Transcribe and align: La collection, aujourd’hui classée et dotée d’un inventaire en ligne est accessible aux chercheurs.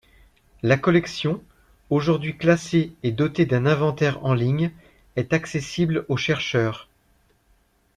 La 0.63 0.77
collection, 0.77 1.43
aujourd’hui 1.91 2.35
classée 2.35 2.91
et 3.03 3.11
dotée 3.11 3.45
d’un 3.45 3.67
inventaire 3.67 4.25
en 4.25 4.33
ligne 4.33 4.71
est 5.15 5.31
accessible 5.31 6.07
aux 6.09 6.17
chercheurs. 6.17 6.89